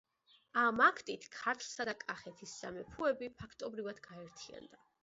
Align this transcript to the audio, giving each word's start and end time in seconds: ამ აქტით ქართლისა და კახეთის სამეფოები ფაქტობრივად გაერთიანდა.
ამ 0.61 0.79
აქტით 0.85 1.27
ქართლისა 1.35 1.87
და 1.91 1.95
კახეთის 2.05 2.57
სამეფოები 2.63 3.31
ფაქტობრივად 3.45 4.07
გაერთიანდა. 4.11 4.85